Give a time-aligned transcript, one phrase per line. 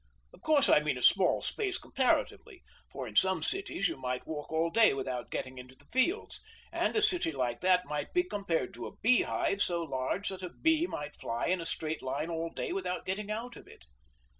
[0.33, 4.51] Of course I mean a small space comparatively; for in some cities you might walk
[4.51, 8.73] all day without getting into the fields; and a city like that might be compared
[8.73, 12.49] to a beehive so large that a bee might fly in a straight line all
[12.49, 13.85] day without getting out of it."